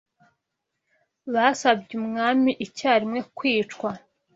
[1.33, 3.89] Basabye umwami icyarimwe kwicwa.